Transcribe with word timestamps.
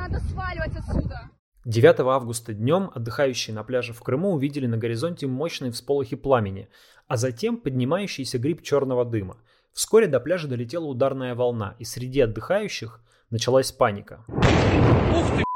надо 0.00 0.20
сваливать 0.20 0.76
отсюда. 0.76 1.30
9 1.64 2.00
августа 2.00 2.54
днем 2.54 2.90
отдыхающие 2.94 3.54
на 3.54 3.62
пляже 3.62 3.92
в 3.92 4.02
Крыму 4.02 4.32
увидели 4.32 4.66
на 4.66 4.78
горизонте 4.78 5.26
мощные 5.26 5.72
всполохи 5.72 6.16
пламени, 6.16 6.68
а 7.06 7.16
затем 7.16 7.58
поднимающийся 7.58 8.38
гриб 8.38 8.62
черного 8.62 9.04
дыма. 9.04 9.36
Вскоре 9.72 10.06
до 10.06 10.20
пляжа 10.20 10.48
долетела 10.48 10.86
ударная 10.86 11.34
волна, 11.34 11.76
и 11.78 11.84
среди 11.84 12.20
отдыхающих 12.20 13.00
началась 13.30 13.72
паника. 13.72 14.24
Ух 14.28 15.36
ты! 15.36 15.49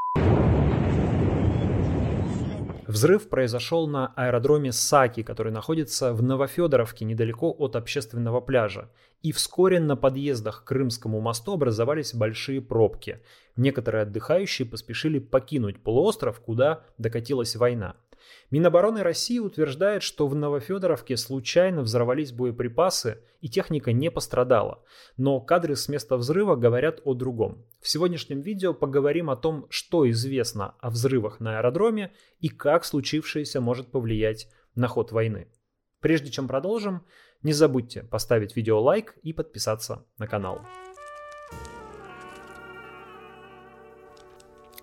Взрыв 2.94 3.28
произошел 3.28 3.88
на 3.88 4.12
аэродроме 4.14 4.70
Саки, 4.70 5.24
который 5.24 5.50
находится 5.50 6.12
в 6.12 6.22
Новофедоровке, 6.22 7.04
недалеко 7.04 7.52
от 7.58 7.74
общественного 7.74 8.40
пляжа. 8.40 8.88
И 9.20 9.32
вскоре 9.32 9.80
на 9.80 9.96
подъездах 9.96 10.62
к 10.62 10.68
Крымскому 10.68 11.20
мосту 11.20 11.54
образовались 11.54 12.14
большие 12.14 12.62
пробки. 12.62 13.20
Некоторые 13.56 14.02
отдыхающие 14.02 14.64
поспешили 14.64 15.18
покинуть 15.18 15.82
полуостров, 15.82 16.38
куда 16.38 16.84
докатилась 16.96 17.56
война. 17.56 17.96
Минобороны 18.50 19.02
России 19.02 19.38
утверждает, 19.38 20.02
что 20.02 20.26
в 20.26 20.34
Новофедоровке 20.34 21.16
случайно 21.16 21.82
взорвались 21.82 22.32
боеприпасы 22.32 23.22
и 23.40 23.48
техника 23.48 23.92
не 23.92 24.10
пострадала. 24.10 24.82
Но 25.16 25.40
кадры 25.40 25.76
с 25.76 25.88
места 25.88 26.16
взрыва 26.16 26.56
говорят 26.56 27.00
о 27.04 27.14
другом. 27.14 27.66
В 27.80 27.88
сегодняшнем 27.88 28.40
видео 28.40 28.74
поговорим 28.74 29.30
о 29.30 29.36
том, 29.36 29.66
что 29.70 30.08
известно 30.10 30.74
о 30.80 30.90
взрывах 30.90 31.40
на 31.40 31.58
аэродроме 31.58 32.12
и 32.40 32.48
как 32.48 32.84
случившееся 32.84 33.60
может 33.60 33.90
повлиять 33.90 34.48
на 34.74 34.88
ход 34.88 35.12
войны. 35.12 35.48
Прежде 36.00 36.30
чем 36.30 36.48
продолжим, 36.48 37.04
не 37.42 37.52
забудьте 37.52 38.02
поставить 38.02 38.56
видео 38.56 38.80
лайк 38.80 39.16
и 39.22 39.32
подписаться 39.32 40.04
на 40.18 40.26
канал. 40.26 40.60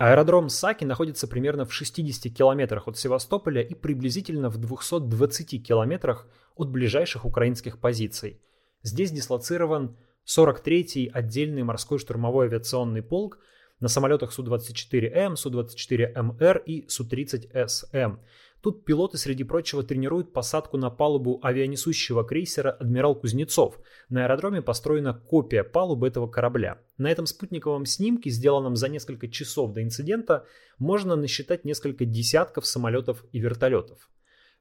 Аэродром 0.02 0.50
Саки 0.50 0.84
находится 0.84 1.28
примерно 1.28 1.64
в 1.64 1.72
60 1.72 2.34
километрах 2.34 2.88
от 2.88 2.98
Севастополя 2.98 3.62
и 3.62 3.76
приблизительно 3.76 4.50
в 4.50 4.58
220 4.58 5.64
километрах 5.64 6.28
от 6.56 6.72
ближайших 6.72 7.24
украинских 7.24 7.78
позиций. 7.78 8.42
Здесь 8.82 9.12
дислоцирован 9.12 9.96
43-й 10.26 11.06
отдельный 11.06 11.62
морской 11.62 12.00
штурмовой 12.00 12.48
авиационный 12.48 13.04
полк 13.04 13.38
на 13.82 13.90
самолетах 13.90 14.32
Су-24М, 14.32 15.36
Су-24МР 15.36 16.64
и 16.66 16.88
Су-30СМ– 16.88 18.20
Тут 18.62 18.86
пилоты, 18.86 19.18
среди 19.18 19.44
прочего, 19.44 19.82
тренируют 19.82 20.34
посадку 20.34 20.78
на 20.78 20.92
палубу 20.92 21.40
авианесущего 21.42 22.24
крейсера 22.24 22.70
«Адмирал 22.70 23.16
Кузнецов». 23.16 23.80
На 24.08 24.26
аэродроме 24.26 24.62
построена 24.62 25.16
копия 25.16 25.64
палубы 25.64 26.08
этого 26.08 26.28
корабля. 26.28 26.78
На 27.00 27.10
этом 27.10 27.26
спутниковом 27.26 27.88
снимке, 27.88 28.30
сделанном 28.30 28.76
за 28.76 28.88
несколько 28.88 29.28
часов 29.28 29.74
до 29.74 29.82
инцидента, 29.82 30.46
можно 30.78 31.16
насчитать 31.16 31.66
несколько 31.66 32.06
десятков 32.06 32.68
самолетов 32.68 33.26
и 33.32 33.40
вертолетов. 33.40 34.12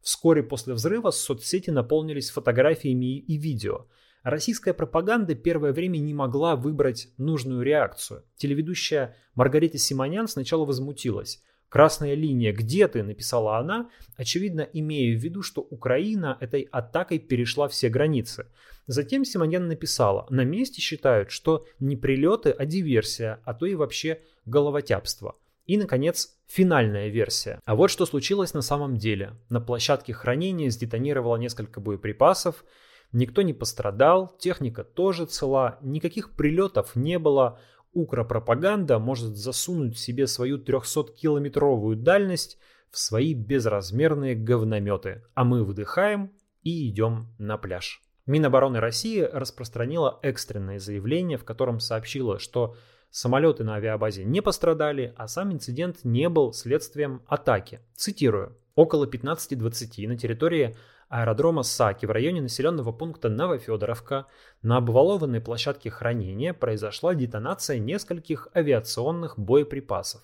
Вскоре 0.01 0.43
после 0.43 0.73
взрыва 0.73 1.11
соцсети 1.11 1.69
наполнились 1.69 2.31
фотографиями 2.31 3.19
и 3.19 3.37
видео. 3.37 3.87
Российская 4.23 4.75
пропаганда 4.75 5.35
первое 5.35 5.73
время 5.73 5.99
не 5.99 6.13
могла 6.13 6.57
выбрать 6.57 7.09
нужную 7.17 7.63
реакцию. 7.63 8.25
Телеведущая 8.37 9.17
Маргарита 9.35 9.79
Симонян 9.79 10.29
сначала 10.29 10.65
возмутилась. 10.65 11.43
«Красная 11.71 12.15
линия, 12.15 12.53
где 12.53 12.89
ты?»– 12.89 13.03
написала 13.05 13.59
она, 13.59 13.91
очевидно 14.17 14.62
имея 14.73 15.17
в 15.17 15.23
виду, 15.23 15.43
что 15.43 15.61
Украина 15.62 16.37
этой 16.41 16.62
атакой 16.62 17.21
перешла 17.21 17.69
все 17.69 17.89
границы. 17.89 18.47
Затем 18.89 19.25
Симоньян 19.25 19.69
написала, 19.69 20.27
на 20.31 20.45
месте 20.45 20.83
считают, 20.83 21.31
что 21.31 21.65
не 21.79 21.97
прилеты, 21.97 22.51
а 22.51 22.67
диверсия, 22.67 23.41
а 23.45 23.55
то 23.55 23.67
и 23.67 23.77
вообще 23.77 24.21
головотяпство. 24.47 25.37
И, 25.67 25.79
наконец, 25.79 26.37
финальная 26.49 27.09
версия. 27.09 27.61
А 27.65 27.77
вот 27.77 27.93
что 27.93 28.05
случилось 28.05 28.53
на 28.53 28.62
самом 28.62 28.97
деле. 28.97 29.37
На 29.49 29.61
площадке 29.61 30.12
хранения 30.12 30.71
сдетонировало 30.71 31.37
несколько 31.37 31.81
боеприпасов, 31.81 32.65
никто 33.12 33.43
не 33.43 33.53
пострадал, 33.53 34.34
техника 34.38 34.84
тоже 34.84 35.26
цела, 35.26 35.78
никаких 35.82 36.37
прилетов 36.37 36.97
не 36.97 37.19
было, 37.19 37.59
укропропаганда 37.93 38.98
может 38.98 39.37
засунуть 39.37 39.98
себе 39.98 40.26
свою 40.26 40.59
300-километровую 40.59 41.97
дальность 41.97 42.59
в 42.91 42.99
свои 42.99 43.34
безразмерные 43.34 44.34
говнометы, 44.34 45.22
а 45.34 45.44
мы 45.44 45.65
выдыхаем 45.65 46.32
и 46.62 46.88
идем 46.88 47.34
на 47.38 47.56
пляж. 47.56 48.03
Минобороны 48.26 48.81
России 48.81 49.20
распространила 49.20 50.19
экстренное 50.22 50.78
заявление, 50.78 51.38
в 51.38 51.44
котором 51.44 51.81
сообщила, 51.81 52.38
что 52.38 52.76
самолеты 53.10 53.65
на 53.65 53.75
авиабазе 53.75 54.25
не 54.25 54.41
пострадали, 54.41 55.15
а 55.16 55.26
сам 55.26 55.53
инцидент 55.53 56.04
не 56.04 56.28
был 56.28 56.53
следствием 56.53 57.22
атаки. 57.26 57.81
Цитирую. 57.94 58.56
Около 58.76 59.06
15.20 59.06 60.06
на 60.06 60.16
территории 60.16 60.76
аэродрома 61.10 61.65
Саки 61.65 62.06
в 62.06 62.12
районе 62.12 62.41
населенного 62.41 62.93
пункта 62.93 63.28
Новофедоровка 63.28 64.26
на 64.62 64.76
обвалованной 64.76 65.41
площадке 65.41 65.91
хранения 65.91 66.54
произошла 66.54 67.15
детонация 67.15 67.78
нескольких 67.78 68.48
авиационных 68.54 69.37
боеприпасов. 69.37 70.22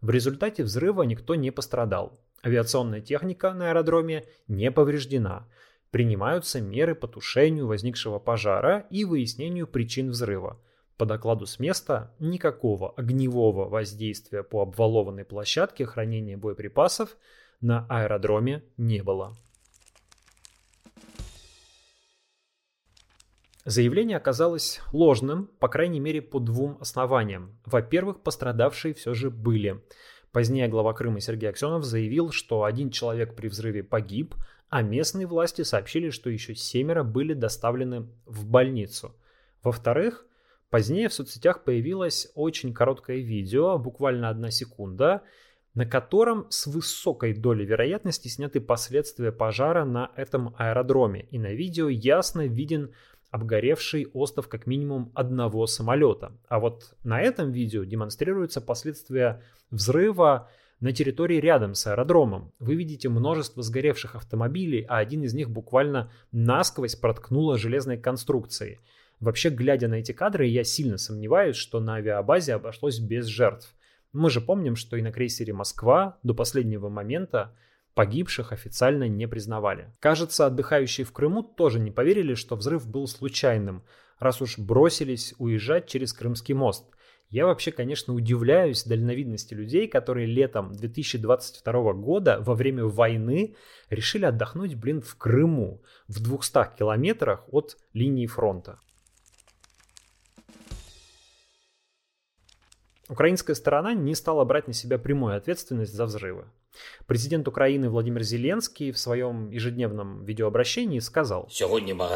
В 0.00 0.08
результате 0.08 0.62
взрыва 0.62 1.02
никто 1.02 1.34
не 1.34 1.50
пострадал. 1.50 2.20
Авиационная 2.46 3.00
техника 3.00 3.52
на 3.52 3.70
аэродроме 3.70 4.24
не 4.46 4.70
повреждена. 4.70 5.48
Принимаются 5.90 6.60
меры 6.60 6.94
по 6.94 7.08
тушению 7.08 7.66
возникшего 7.66 8.20
пожара 8.20 8.86
и 8.88 9.04
выяснению 9.04 9.66
причин 9.66 10.10
взрыва. 10.10 10.60
По 10.96 11.06
докладу 11.06 11.46
с 11.46 11.58
места 11.58 12.14
никакого 12.20 12.92
огневого 12.92 13.68
воздействия 13.68 14.44
по 14.44 14.62
обвалованной 14.62 15.24
площадке 15.24 15.86
хранения 15.86 16.36
боеприпасов 16.36 17.16
на 17.60 17.84
аэродроме 17.88 18.62
не 18.76 19.02
было. 19.02 19.36
Заявление 23.66 24.16
оказалось 24.16 24.80
ложным, 24.90 25.50
по 25.58 25.68
крайней 25.68 26.00
мере, 26.00 26.22
по 26.22 26.40
двум 26.40 26.78
основаниям. 26.80 27.58
Во-первых, 27.66 28.22
пострадавшие 28.22 28.94
все 28.94 29.12
же 29.12 29.30
были. 29.30 29.82
Позднее 30.32 30.66
глава 30.68 30.94
Крыма 30.94 31.20
Сергей 31.20 31.50
Аксенов 31.50 31.84
заявил, 31.84 32.30
что 32.30 32.64
один 32.64 32.90
человек 32.90 33.36
при 33.36 33.48
взрыве 33.48 33.82
погиб, 33.82 34.34
а 34.70 34.80
местные 34.80 35.26
власти 35.26 35.62
сообщили, 35.62 36.08
что 36.08 36.30
еще 36.30 36.54
семеро 36.54 37.02
были 37.02 37.34
доставлены 37.34 38.08
в 38.24 38.46
больницу. 38.46 39.14
Во-вторых, 39.62 40.24
позднее 40.70 41.08
в 41.10 41.12
соцсетях 41.12 41.64
появилось 41.64 42.30
очень 42.34 42.72
короткое 42.72 43.18
видео, 43.18 43.76
буквально 43.76 44.30
одна 44.30 44.50
секунда, 44.50 45.22
на 45.74 45.84
котором 45.84 46.46
с 46.50 46.66
высокой 46.66 47.34
долей 47.34 47.64
вероятности 47.66 48.28
сняты 48.28 48.60
последствия 48.60 49.32
пожара 49.32 49.84
на 49.84 50.10
этом 50.16 50.54
аэродроме. 50.58 51.22
И 51.30 51.38
на 51.38 51.52
видео 51.52 51.88
ясно 51.88 52.46
виден 52.46 52.94
обгоревший 53.30 54.08
остов 54.12 54.48
как 54.48 54.66
минимум 54.66 55.12
одного 55.14 55.66
самолета. 55.66 56.32
А 56.48 56.58
вот 56.58 56.94
на 57.04 57.20
этом 57.20 57.52
видео 57.52 57.84
демонстрируются 57.84 58.60
последствия 58.60 59.42
взрыва 59.70 60.48
на 60.80 60.92
территории 60.92 61.36
рядом 61.40 61.74
с 61.74 61.86
аэродромом. 61.86 62.52
Вы 62.58 62.74
видите 62.74 63.08
множество 63.08 63.62
сгоревших 63.62 64.16
автомобилей, 64.16 64.84
а 64.88 64.98
один 64.98 65.22
из 65.22 65.34
них 65.34 65.50
буквально 65.50 66.10
насквозь 66.32 66.96
проткнуло 66.96 67.58
железной 67.58 67.98
конструкцией. 67.98 68.78
Вообще, 69.20 69.50
глядя 69.50 69.86
на 69.86 69.96
эти 69.96 70.12
кадры, 70.12 70.46
я 70.46 70.64
сильно 70.64 70.96
сомневаюсь, 70.96 71.56
что 71.56 71.78
на 71.78 71.96
авиабазе 71.96 72.54
обошлось 72.54 72.98
без 72.98 73.26
жертв. 73.26 73.74
Мы 74.12 74.30
же 74.30 74.40
помним, 74.40 74.74
что 74.76 74.96
и 74.96 75.02
на 75.02 75.12
крейсере 75.12 75.52
«Москва» 75.52 76.18
до 76.22 76.34
последнего 76.34 76.88
момента 76.88 77.54
Погибших 77.94 78.52
официально 78.52 79.08
не 79.08 79.26
признавали. 79.26 79.92
Кажется, 79.98 80.46
отдыхающие 80.46 81.04
в 81.04 81.12
Крыму 81.12 81.42
тоже 81.42 81.80
не 81.80 81.90
поверили, 81.90 82.34
что 82.34 82.56
взрыв 82.56 82.88
был 82.88 83.06
случайным, 83.08 83.82
раз 84.18 84.40
уж 84.40 84.58
бросились 84.58 85.34
уезжать 85.38 85.86
через 85.88 86.12
Крымский 86.12 86.54
мост. 86.54 86.84
Я 87.30 87.46
вообще, 87.46 87.70
конечно, 87.70 88.12
удивляюсь 88.12 88.84
дальновидности 88.84 89.54
людей, 89.54 89.86
которые 89.86 90.26
летом 90.26 90.72
2022 90.72 91.92
года 91.94 92.38
во 92.40 92.54
время 92.54 92.84
войны 92.86 93.54
решили 93.88 94.24
отдохнуть, 94.24 94.74
блин, 94.74 95.00
в 95.00 95.16
Крыму, 95.16 95.82
в 96.08 96.20
200 96.20 96.76
километрах 96.76 97.44
от 97.52 97.76
линии 97.92 98.26
фронта. 98.26 98.78
Украинская 103.08 103.56
сторона 103.56 103.94
не 103.94 104.14
стала 104.14 104.44
брать 104.44 104.68
на 104.68 104.72
себя 104.72 104.96
прямую 104.98 105.36
ответственность 105.36 105.92
за 105.92 106.06
взрывы. 106.06 106.46
Президент 107.06 107.48
Украины 107.48 107.88
Владимир 107.88 108.22
Зеленский 108.22 108.92
в 108.92 108.98
своем 108.98 109.50
ежедневном 109.50 110.24
видеообращении 110.24 110.98
сказал, 111.00 111.48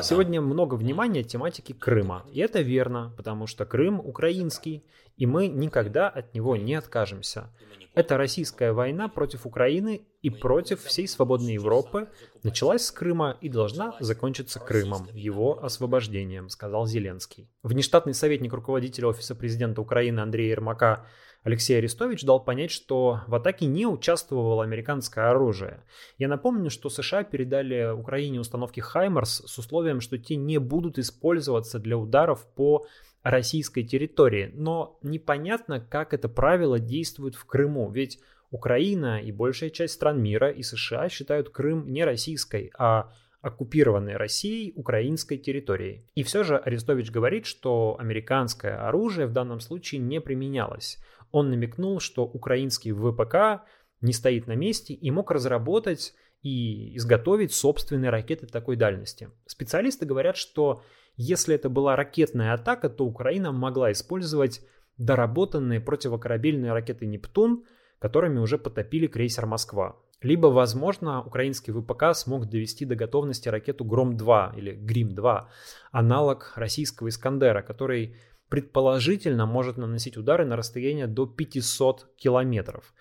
«Сегодня 0.02 0.40
много 0.40 0.74
внимания 0.74 1.22
тематике 1.22 1.74
Крыма. 1.74 2.24
И 2.32 2.40
это 2.40 2.60
верно, 2.60 3.12
потому 3.16 3.46
что 3.46 3.64
Крым 3.66 4.00
украинский, 4.00 4.84
и 5.16 5.26
мы 5.26 5.48
никогда 5.48 6.08
от 6.08 6.34
него 6.34 6.56
не 6.56 6.74
откажемся. 6.74 7.50
Эта 7.94 8.16
российская 8.16 8.72
война 8.72 9.08
против 9.08 9.46
Украины 9.46 10.02
и 10.20 10.28
против 10.28 10.82
всей 10.82 11.06
свободной 11.06 11.54
Европы 11.54 12.08
началась 12.42 12.84
с 12.86 12.90
Крыма 12.90 13.38
и 13.40 13.48
должна 13.48 13.94
закончиться 14.00 14.58
Крымом, 14.58 15.06
его 15.12 15.62
освобождением, 15.62 16.48
сказал 16.48 16.86
Зеленский. 16.86 17.48
Внештатный 17.62 18.14
советник 18.14 18.52
руководителя 18.52 19.08
Офиса 19.08 19.36
президента 19.36 19.80
Украины 19.80 20.20
Андрей 20.20 20.50
Ермака 20.50 21.06
Алексей 21.44 21.76
Арестович 21.78 22.24
дал 22.24 22.42
понять, 22.42 22.70
что 22.70 23.20
в 23.26 23.34
атаке 23.34 23.66
не 23.66 23.86
участвовало 23.86 24.64
американское 24.64 25.30
оружие. 25.30 25.84
Я 26.18 26.26
напомню, 26.26 26.70
что 26.70 26.88
США 26.88 27.22
передали 27.22 27.92
Украине 27.92 28.40
установки 28.40 28.80
«Хаймарс» 28.80 29.42
с 29.46 29.58
условием, 29.58 30.00
что 30.00 30.18
те 30.18 30.36
не 30.36 30.58
будут 30.58 30.98
использоваться 30.98 31.78
для 31.78 31.98
ударов 31.98 32.46
по 32.54 32.86
российской 33.24 33.82
территории. 33.82 34.52
Но 34.54 34.98
непонятно, 35.02 35.80
как 35.80 36.14
это 36.14 36.28
правило 36.28 36.78
действует 36.78 37.34
в 37.34 37.44
Крыму, 37.46 37.90
ведь 37.90 38.20
Украина 38.50 39.20
и 39.20 39.32
большая 39.32 39.70
часть 39.70 39.94
стран 39.94 40.22
мира 40.22 40.50
и 40.50 40.62
США 40.62 41.08
считают 41.08 41.48
Крым 41.48 41.90
не 41.90 42.04
российской, 42.04 42.70
а 42.78 43.12
оккупированной 43.40 44.16
Россией 44.16 44.72
украинской 44.76 45.36
территорией. 45.36 46.06
И 46.14 46.22
все 46.22 46.44
же 46.44 46.56
Арестович 46.56 47.10
говорит, 47.10 47.46
что 47.46 47.96
американское 47.98 48.86
оружие 48.86 49.26
в 49.26 49.32
данном 49.32 49.60
случае 49.60 50.00
не 50.00 50.20
применялось. 50.20 50.98
Он 51.30 51.50
намекнул, 51.50 52.00
что 52.00 52.24
украинский 52.24 52.92
ВПК 52.92 53.66
не 54.00 54.12
стоит 54.12 54.46
на 54.46 54.54
месте 54.54 54.94
и 54.94 55.10
мог 55.10 55.30
разработать 55.30 56.14
и 56.42 56.96
изготовить 56.96 57.52
собственные 57.52 58.10
ракеты 58.10 58.46
такой 58.46 58.76
дальности. 58.76 59.30
Специалисты 59.46 60.06
говорят, 60.06 60.36
что 60.36 60.82
если 61.16 61.54
это 61.54 61.68
была 61.68 61.96
ракетная 61.96 62.54
атака, 62.54 62.88
то 62.88 63.04
Украина 63.04 63.52
могла 63.52 63.92
использовать 63.92 64.62
доработанные 64.98 65.80
противокорабельные 65.80 66.72
ракеты 66.72 67.06
«Нептун», 67.06 67.64
которыми 67.98 68.38
уже 68.38 68.58
потопили 68.58 69.06
крейсер 69.06 69.46
«Москва». 69.46 69.96
Либо, 70.22 70.46
возможно, 70.46 71.22
украинский 71.22 71.72
ВПК 71.72 72.14
смог 72.14 72.48
довести 72.48 72.84
до 72.84 72.96
готовности 72.96 73.48
ракету 73.48 73.84
«Гром-2» 73.84 74.56
или 74.56 74.72
«Грим-2», 74.72 75.44
аналог 75.92 76.52
российского 76.56 77.08
«Искандера», 77.08 77.62
который 77.62 78.16
предположительно 78.48 79.46
может 79.46 79.76
наносить 79.76 80.16
удары 80.16 80.44
на 80.44 80.56
расстояние 80.56 81.06
до 81.06 81.26
500 81.26 82.14
километров. 82.16 82.94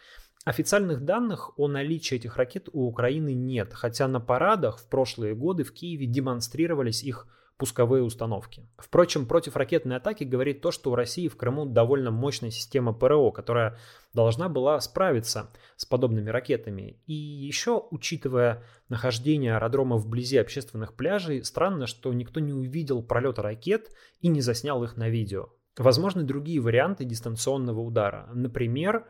Официальных 0.46 1.06
данных 1.06 1.58
о 1.58 1.68
наличии 1.68 2.16
этих 2.16 2.36
ракет 2.36 2.68
у 2.74 2.88
Украины 2.88 3.34
нет, 3.34 3.74
хотя 3.74 4.08
на 4.08 4.20
парадах 4.20 4.80
в 4.80 4.90
прошлые 4.90 5.36
годы 5.36 5.64
в 5.64 5.72
Киеве 5.72 6.06
демонстрировались 6.06 7.04
их 7.04 7.28
пусковые 7.64 8.04
установки. 8.04 8.68
Впрочем, 8.78 9.26
против 9.26 9.56
ракетной 9.56 9.96
атаки 9.96 10.26
говорит 10.26 10.60
то, 10.60 10.70
что 10.72 10.92
у 10.92 10.96
России 10.96 11.30
в 11.30 11.38
Крыму 11.38 11.66
довольно 11.66 12.12
мощная 12.12 12.52
система 12.52 12.92
ПРО, 12.92 13.32
которая 13.32 13.78
должна 14.14 14.50
была 14.50 14.82
справиться 14.82 15.50
с 15.78 15.86
подобными 15.86 16.30
ракетами. 16.30 16.98
И 17.08 17.14
еще, 17.14 17.82
учитывая 17.90 18.64
нахождение 18.90 19.56
аэродрома 19.56 19.96
вблизи 19.96 20.36
общественных 20.36 20.94
пляжей, 20.94 21.46
странно, 21.46 21.88
что 21.88 22.12
никто 22.12 22.42
не 22.42 22.52
увидел 22.52 23.02
пролета 23.02 23.42
ракет 23.44 23.92
и 24.20 24.28
не 24.28 24.42
заснял 24.42 24.84
их 24.84 24.98
на 24.98 25.08
видео. 25.08 25.48
Возможны 25.78 26.24
другие 26.24 26.60
варианты 26.60 27.06
дистанционного 27.06 27.80
удара. 27.80 28.30
Например, 28.34 29.08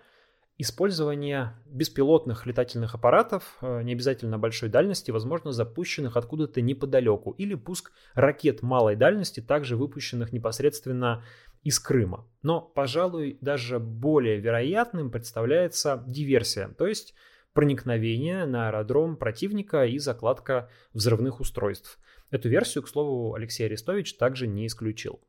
Использование 0.59 1.53
беспилотных 1.65 2.45
летательных 2.45 2.93
аппаратов, 2.93 3.57
э, 3.61 3.81
не 3.81 3.93
обязательно 3.93 4.37
большой 4.37 4.69
дальности, 4.69 5.09
возможно 5.09 5.51
запущенных 5.51 6.15
откуда-то 6.15 6.61
неподалеку, 6.61 7.31
или 7.31 7.55
пуск 7.55 7.91
ракет 8.13 8.61
малой 8.61 8.95
дальности, 8.95 9.39
также 9.39 9.75
выпущенных 9.75 10.31
непосредственно 10.31 11.23
из 11.63 11.79
Крыма. 11.79 12.27
Но, 12.43 12.61
пожалуй, 12.61 13.39
даже 13.41 13.79
более 13.79 14.39
вероятным 14.39 15.09
представляется 15.09 16.03
диверсия, 16.05 16.67
то 16.67 16.85
есть 16.85 17.15
проникновение 17.53 18.45
на 18.45 18.67
аэродром 18.67 19.15
противника 19.15 19.85
и 19.85 19.97
закладка 19.97 20.69
взрывных 20.93 21.39
устройств. 21.39 21.97
Эту 22.29 22.49
версию, 22.49 22.83
к 22.83 22.89
слову, 22.89 23.33
Алексей 23.33 23.65
Арестович 23.65 24.15
также 24.17 24.45
не 24.45 24.67
исключил. 24.67 25.19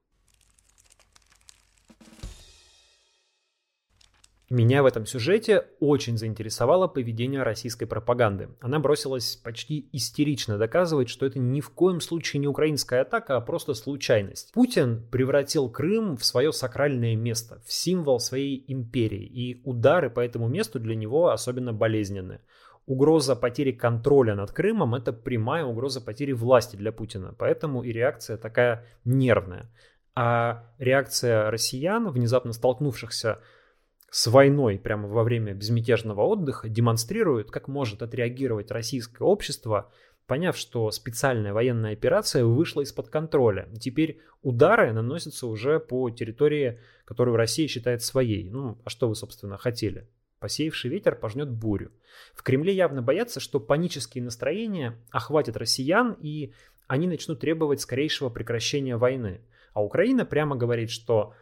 Меня 4.50 4.82
в 4.82 4.86
этом 4.86 5.06
сюжете 5.06 5.64
очень 5.80 6.18
заинтересовало 6.18 6.86
поведение 6.86 7.42
российской 7.42 7.86
пропаганды. 7.86 8.50
Она 8.60 8.78
бросилась 8.78 9.36
почти 9.36 9.88
истерично 9.92 10.58
доказывать, 10.58 11.08
что 11.08 11.24
это 11.24 11.38
ни 11.38 11.62
в 11.62 11.70
коем 11.70 12.02
случае 12.02 12.40
не 12.40 12.46
украинская 12.46 13.02
атака, 13.02 13.36
а 13.36 13.40
просто 13.40 13.72
случайность. 13.72 14.52
Путин 14.52 15.02
превратил 15.10 15.70
Крым 15.70 16.18
в 16.18 16.24
свое 16.26 16.52
сакральное 16.52 17.16
место, 17.16 17.62
в 17.64 17.72
символ 17.72 18.20
своей 18.20 18.62
империи, 18.68 19.24
и 19.24 19.62
удары 19.64 20.10
по 20.10 20.20
этому 20.20 20.48
месту 20.48 20.78
для 20.78 20.94
него 20.94 21.30
особенно 21.30 21.72
болезненны. 21.72 22.40
Угроза 22.86 23.34
потери 23.36 23.72
контроля 23.72 24.34
над 24.34 24.52
Крымом– 24.52 24.94
это 24.96 25.14
прямая 25.14 25.64
угроза 25.64 26.02
потери 26.02 26.32
власти 26.32 26.76
для 26.76 26.92
Путина, 26.92 27.34
поэтому 27.38 27.82
и 27.82 27.92
реакция 27.92 28.36
такая 28.36 28.84
нервная. 29.06 29.70
А 30.14 30.70
реакция 30.78 31.50
россиян, 31.50 32.10
внезапно 32.10 32.52
столкнувшихся 32.52 33.40
с 34.14 34.28
войной 34.28 34.78
прямо 34.78 35.08
во 35.08 35.24
время 35.24 35.54
безмятежного 35.54 36.22
отдыха 36.22 36.68
демонстрирует, 36.68 37.50
как 37.50 37.66
может 37.66 38.00
отреагировать 38.00 38.70
российское 38.70 39.24
общество, 39.24 39.90
поняв, 40.28 40.56
что 40.56 40.92
специальная 40.92 41.52
военная 41.52 41.94
операция 41.94 42.44
вышла 42.44 42.82
из-под 42.82 43.08
контроля. 43.08 43.68
Теперь 43.80 44.20
удары 44.40 44.92
наносятся 44.92 45.48
уже 45.48 45.80
по 45.80 46.10
территории, 46.10 46.78
которую 47.04 47.36
Россия 47.36 47.66
считает 47.66 48.04
своей. 48.04 48.48
Ну, 48.48 48.78
а 48.84 48.88
что 48.88 49.08
вы, 49.08 49.16
собственно, 49.16 49.56
хотели? 49.58 50.08
Посеявший 50.38 50.90
ветер 50.90 51.16
пожнет 51.16 51.50
бурю. 51.50 51.90
В 52.36 52.44
Кремле 52.44 52.72
явно 52.72 53.02
боятся, 53.02 53.40
что 53.40 53.58
панические 53.58 54.22
настроения 54.22 54.96
охватят 55.10 55.56
россиян, 55.56 56.16
и 56.20 56.52
они 56.86 57.08
начнут 57.08 57.40
требовать 57.40 57.80
скорейшего 57.80 58.28
прекращения 58.28 58.96
войны. 58.96 59.40
А 59.72 59.82
Украина 59.82 60.24
прямо 60.24 60.54
говорит, 60.54 60.90
что 60.90 61.34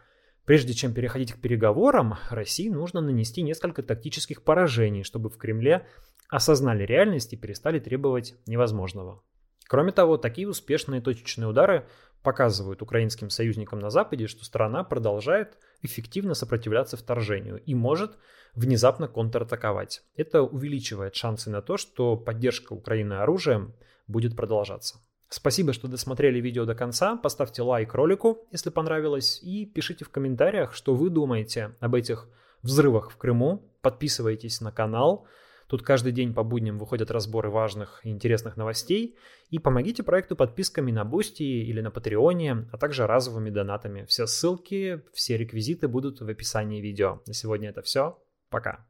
Прежде 0.45 0.73
чем 0.73 0.93
переходить 0.93 1.31
к 1.31 1.39
переговорам, 1.39 2.15
России 2.29 2.67
нужно 2.67 2.99
нанести 2.99 3.41
несколько 3.41 3.81
тактических 3.81 4.43
поражений, 4.43 5.03
чтобы 5.03 5.29
в 5.29 5.37
Кремле 5.37 5.87
осознали 6.29 6.83
реальность 6.83 7.31
и 7.31 7.37
перестали 7.37 7.79
требовать 7.79 8.35
невозможного. 8.45 9.23
Кроме 9.67 9.93
того, 9.93 10.17
такие 10.17 10.49
успешные 10.49 11.01
точечные 11.01 11.47
удары 11.47 11.87
показывают 12.23 12.81
украинским 12.81 13.29
союзникам 13.29 13.79
на 13.79 13.89
Западе, 13.89 14.27
что 14.27 14.43
страна 14.43 14.83
продолжает 14.83 15.57
эффективно 15.81 16.33
сопротивляться 16.33 16.97
вторжению 16.97 17.61
и 17.63 17.73
может 17.73 18.17
внезапно 18.53 19.07
контратаковать. 19.07 20.03
Это 20.15 20.41
увеличивает 20.41 21.15
шансы 21.15 21.49
на 21.49 21.61
то, 21.61 21.77
что 21.77 22.17
поддержка 22.17 22.73
Украины 22.73 23.13
оружием 23.13 23.73
будет 24.07 24.35
продолжаться. 24.35 24.99
Спасибо, 25.35 25.73
что 25.73 25.87
досмотрели 25.87 26.39
видео 26.39 26.63
до 26.65 26.75
конца. 26.75 27.15
Поставьте 27.17 27.63
лайк 27.63 27.95
ролику, 27.95 28.47
если 28.51 28.69
понравилось, 28.69 29.39
и 29.41 29.65
пишите 29.65 30.05
в 30.05 30.09
комментариях, 30.09 30.75
что 30.75 30.93
вы 30.93 31.09
думаете 31.09 31.75
об 31.79 31.95
этих 31.95 32.29
взрывах 32.61 33.09
в 33.09 33.17
Крыму. 33.17 33.67
Подписывайтесь 33.81 34.61
на 34.61 34.71
канал. 34.71 35.25
Тут 35.65 35.81
каждый 35.81 36.11
день 36.11 36.35
по 36.35 36.43
будням 36.43 36.77
выходят 36.77 37.09
разборы 37.09 37.49
важных 37.49 38.01
и 38.05 38.09
интересных 38.09 38.57
новостей. 38.57 39.17
И 39.49 39.57
помогите 39.57 40.03
проекту 40.03 40.35
подписками 40.35 40.91
на 40.91 41.03
Бусти 41.03 41.41
или 41.41 41.81
на 41.81 41.89
Патреоне, 41.89 42.69
а 42.71 42.77
также 42.77 43.07
разовыми 43.07 43.49
донатами. 43.49 44.05
Все 44.05 44.27
ссылки, 44.27 45.01
все 45.13 45.35
реквизиты 45.35 45.87
будут 45.87 46.21
в 46.21 46.29
описании 46.29 46.79
видео. 46.79 47.23
На 47.25 47.33
сегодня 47.33 47.69
это 47.69 47.81
все. 47.81 48.19
Пока. 48.51 48.85